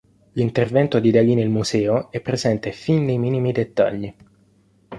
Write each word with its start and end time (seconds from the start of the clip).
L'intervento 0.31 0.97
di 0.99 1.11
Dalí 1.11 1.35
nel 1.35 1.49
museo 1.49 2.09
è 2.11 2.21
presente 2.21 2.71
fin 2.71 3.05
nei 3.05 3.19
minimi 3.19 3.51
dettagli. 3.51 4.11